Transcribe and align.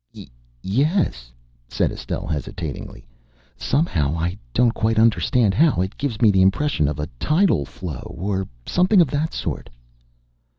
"Y 0.15 0.25
yes," 0.63 1.31
said 1.69 1.91
Estelle 1.91 2.25
hesitatingly. 2.25 3.05
"Somehow, 3.55 4.15
I 4.17 4.35
don't 4.51 4.73
quite 4.73 4.97
understand 4.97 5.53
how, 5.53 5.79
it 5.79 5.95
gives 5.95 6.19
me 6.23 6.31
the 6.31 6.41
impression 6.41 6.87
of 6.87 6.97
a 6.99 7.05
tidal 7.19 7.65
flow 7.65 8.11
or 8.17 8.47
something 8.65 8.99
of 8.99 9.11
that 9.11 9.31
sort." 9.31 9.69